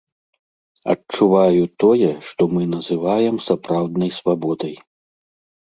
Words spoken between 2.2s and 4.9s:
што мы называем сапраўднай свабодай.